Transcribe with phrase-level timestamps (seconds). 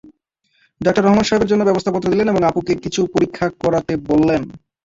[0.81, 4.41] Doctor Rahman সাহেবের জন্য ব্যবস্থাপত্র দিলেন এবং অপুকে কিছু পরীক্ষা করাতে বললেন।